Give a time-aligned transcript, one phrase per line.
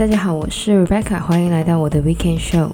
[0.00, 2.70] 大家好，我是 Rebecca，欢迎来到我的 Weekend Show。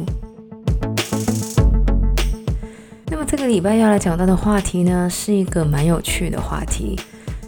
[3.10, 6.96] 那么这个礼拜要来讲到的话题呢，是一个蛮有趣的话题，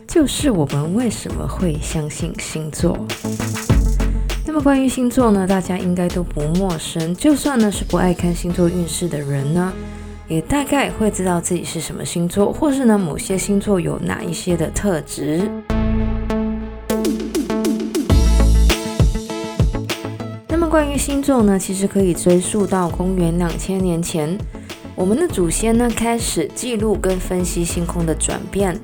[0.04, 2.98] 就是我们为什么会相信星座。
[4.44, 9.72] 那么关于星座呢，大家应该都不陌生，就算呢是不爱看星座运势的人呢，
[10.26, 15.48] 也大概会知道自己是什么星座，或是呢某些星座有哪一些的特质。
[20.78, 24.38] 关于星座呢，其实可以追溯到公元两千年前，
[24.94, 28.78] 我们的祖先呢开始记录跟分析星空的转变，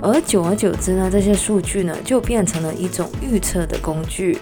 [0.00, 4.38] 而久而久之呢，这些数据呢就变成了一种预测的工具，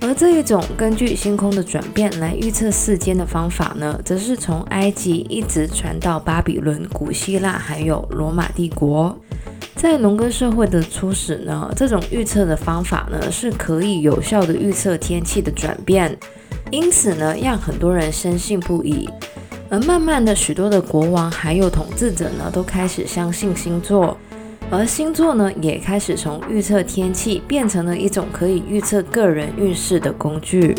[0.00, 9.16] 而这一种根据星空的转变来预测世间的方法呢，则是从埃及一直传到巴比伦、古希腊还有罗马帝国，
[9.76, 16.18] 在农耕社会的初始呢，这种预测的方法呢是可以有效的预测天气的转变。
[16.70, 19.08] 因此呢，让很多人深信不疑，
[19.68, 24.16] 而慢慢的，许多的国王还有统治者呢，都开始相信星座，
[24.70, 30.72] 而星座呢，也开始从预测天气变成了一种可以预测个人运势的工具。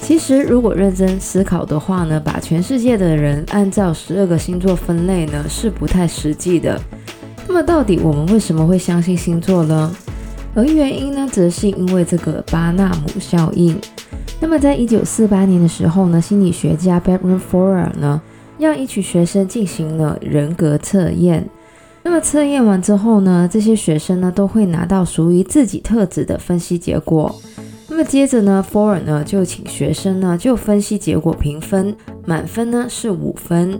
[0.00, 6.80] 其实，如果认真思考的话呢，把全世界的人按照十二个星座分类呢，是不太实际的。
[7.46, 9.94] 那么，到底我们为什么会相信星座呢？
[10.56, 13.78] 而原因呢，则是因为这个巴纳姆效应。
[14.40, 18.20] 那么，在一九四八年的时候呢，心理学家 Barbara Ferrer 呢，
[18.58, 21.46] 让一群学生进行了人格测验。
[22.02, 27.34] 那么，测验完之后呢，这些学生呢，都会拿到属于自己特质的分析结果。
[27.88, 33.78] 那么，接着呢，Ferrer 呢，就请学生呢，就分析结果评分，满分呢是五分。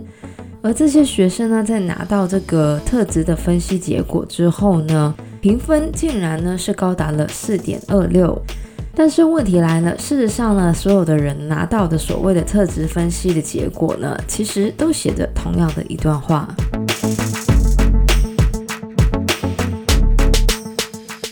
[0.61, 5.15] 而这些学生呢，在拿到这个特质的分析结果之后呢，
[5.47, 8.37] 评分竟然呢是高达了四点二六，
[8.93, 16.53] 但是问题来了，事实上呢，所有的人拿到的所谓的特质分析的结果呢，其实都写着同样的一段话。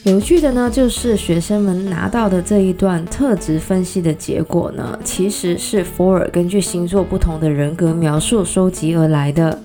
[0.05, 9.59] 有趣的呢，就是学生们拿到的这一段特质分析的结果呢，其实是福尔根据星座不同的人格描述收集而来的。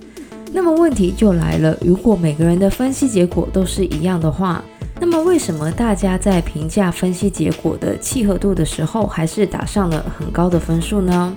[0.53, 4.63] 那么问题就来了，如果每个人的分析结果都是一样的话，
[5.01, 11.35] 那么为什么大家在评价分析结果的契合度的时候，还是打上了很高的分数呢？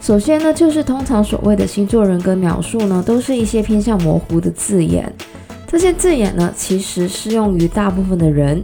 [0.00, 5.12] 首先呢，就是通常所谓的星座人格描述呢，都是一些偏向模糊的字眼。
[5.66, 8.62] 这些字眼呢，其实适用于大部分的人，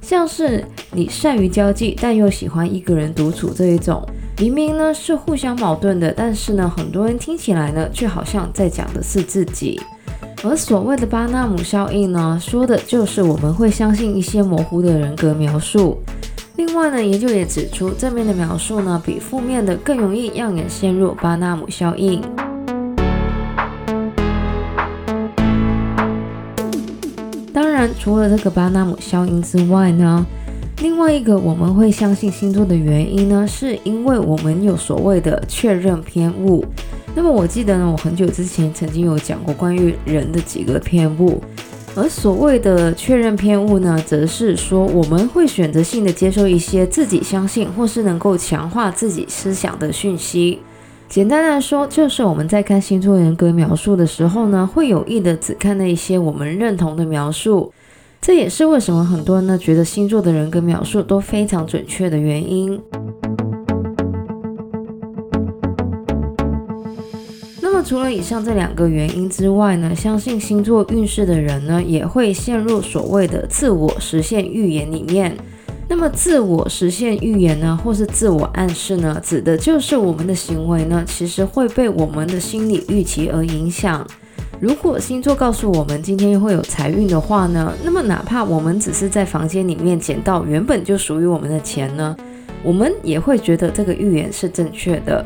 [0.00, 4.02] 像是你善于交际，但又喜欢一个人独处这一种。
[4.38, 9.80] 明明呢是互相矛盾的，但是呢很多人听起来呢却好像在讲的是自己。
[10.44, 16.02] 而所谓的巴纳姆效应呢，说的就是我们会相信一些模糊的人格描述。
[16.56, 22.20] 另外呢，研究也指出，正面的描述呢比负面的更容易让人陷入巴纳姆效应。
[27.54, 30.26] 当然，除了这个巴纳姆效应之外呢。
[30.86, 36.64] 另外一个我们会相信星座的原因呢，是因为我们有所谓的确认偏误。
[37.12, 41.42] 那么我记得呢，我很久之前曾经有讲过关于人的几个偏误，
[41.96, 50.60] 而所谓的确认偏误呢，则是说我们会选择性的接受一些自己相信或是能够强化自己思想的讯息。
[51.08, 57.72] 简单来说，就是我们在看星座人格描述的时候呢，会有意的只看那一些我们认同的描述。
[58.20, 62.80] 这也是为什么很多人呢觉得星座的人格描述都非常准确的原因。
[67.60, 75.36] 那么除了以上这两个原因之外呢，相信星座运势的人呢也会陷入所谓的自我实现预言里面。
[75.88, 84.04] 那么自我实现预言呢，或是自我暗示呢，指的就是我们的行为呢，其实会被我们的心理预期而影响。
[84.58, 92.16] 如果星座告诉我们今天会有财运的话呢，那么哪怕我们只是在房间里面捡到原本就属于我们的钱呢，
[92.62, 95.22] 我们也会觉得这个预言是正确的。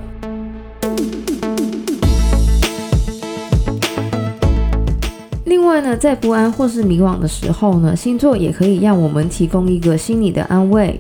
[5.45, 10.99] 另外呢，在不安或是迷惘的时候呢，星座也可以让我们提供一个心理的安慰。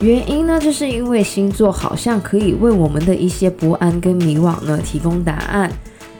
[0.00, 5.70] 原因呢，就是因为星座好像可以为我们的一些不安跟迷惘呢提供答案。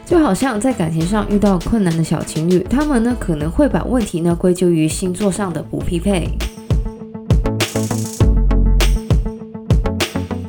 [0.08, 6.26] 就好像在感情上遇到困难的小情侣，他们呢可能会把问题呢归咎于星座上的不匹配。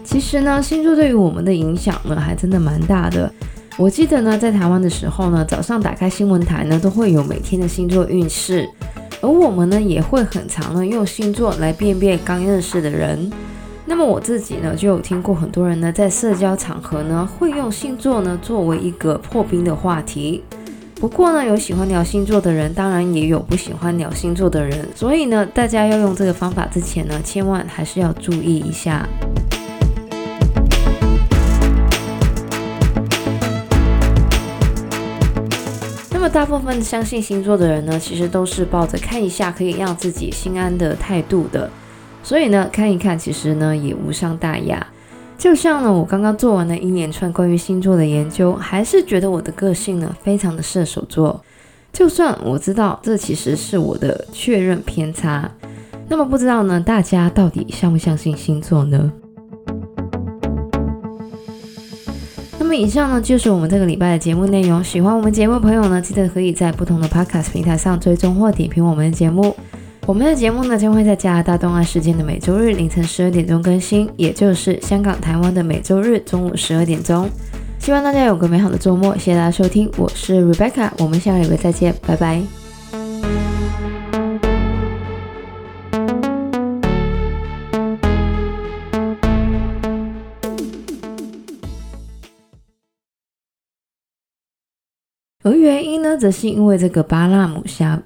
[0.01, 3.29] 其实呢，星座对于我们的影响呢还真的蛮大的。
[3.75, 8.65] 我记得呢，在台湾的时候呢，早上打开新闻台呢都会有每天的星座运势，
[9.19, 13.29] 而我们呢，也会很常呢用星座来辨别刚认识的人。
[13.89, 20.43] 那么我自己呢，就有听过很多人呢，在社交场合呢，会用星座呢作为一个破冰的话题。
[20.93, 24.87] 不过呢，有喜欢聊星座的人，当然也有不喜欢聊星座的人。
[24.95, 29.09] 所以呢，大家要用这个方法之前呢，千万还是要注意一下。
[36.11, 41.67] 那么大部分相信星座的人呢，其实都是抱着看一下可以让自己心安的态度的。
[42.21, 44.85] 所以呢，看一看其实呢也无伤大雅。
[45.37, 51.41] 就像呢，我刚刚做完了一连串关于星座的研究，还是觉得我的个性呢非常的射手座。
[51.93, 55.49] 就算我知道这其实是我的确认偏差，
[56.07, 59.11] 那么不知道呢，大家到底相不相信星座呢？
[62.59, 64.83] 那么以上呢就是我们这个礼拜的节目内容。
[64.83, 69.55] 喜欢我们节目的朋友呢，记得可以在不同的 Podcast 平台上追踪或点评我们的节目。
[70.09, 77.29] 我们的节目呢，将会在加拿大东岸时间的每周日凌晨十二点钟更新，也就是香港、台湾的每周日中午十二点钟。
[77.77, 82.41] 希望大家有个美好的周末，谢谢大家收听，我是 Rebecca，我们下个礼拜再见，拜拜。
[95.43, 98.01] 而原因呢，则是因为这个巴纳姆虾。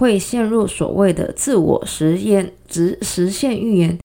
[0.00, 3.98] 会陷入所谓的自我实验，直实现预言。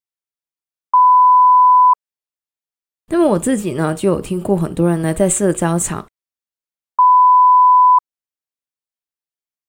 [3.07, 6.05] 那么我自己呢，就有听过很多人呢，在社交场